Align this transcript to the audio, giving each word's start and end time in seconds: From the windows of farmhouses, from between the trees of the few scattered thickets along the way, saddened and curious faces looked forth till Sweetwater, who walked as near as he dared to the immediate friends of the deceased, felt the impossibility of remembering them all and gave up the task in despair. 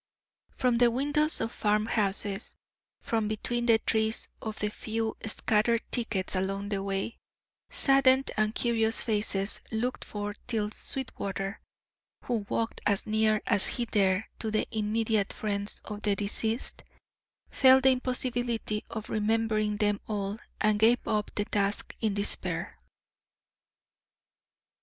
From 0.55 0.79
the 0.79 0.89
windows 0.89 1.39
of 1.41 1.51
farmhouses, 1.51 2.55
from 3.03 3.27
between 3.27 3.67
the 3.67 3.77
trees 3.77 4.29
of 4.41 4.57
the 4.57 4.71
few 4.71 5.15
scattered 5.23 5.83
thickets 5.91 6.35
along 6.35 6.69
the 6.69 6.81
way, 6.81 7.19
saddened 7.69 8.31
and 8.35 8.55
curious 8.55 9.03
faces 9.03 9.61
looked 9.71 10.03
forth 10.03 10.37
till 10.47 10.71
Sweetwater, 10.71 11.61
who 12.23 12.47
walked 12.49 12.81
as 12.83 13.05
near 13.05 13.43
as 13.45 13.67
he 13.67 13.85
dared 13.85 14.23
to 14.39 14.49
the 14.49 14.67
immediate 14.75 15.31
friends 15.33 15.81
of 15.85 16.01
the 16.01 16.15
deceased, 16.15 16.81
felt 17.51 17.83
the 17.83 17.89
impossibility 17.91 18.83
of 18.89 19.07
remembering 19.11 19.77
them 19.77 19.99
all 20.07 20.39
and 20.59 20.79
gave 20.79 21.07
up 21.07 21.29
the 21.35 21.45
task 21.45 21.95
in 21.99 22.15
despair. 22.15 22.79